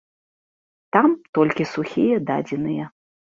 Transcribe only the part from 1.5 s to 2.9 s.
сухія дадзеныя.